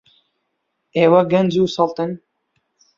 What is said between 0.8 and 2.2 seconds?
ئێوە گەنج و سەڵتن.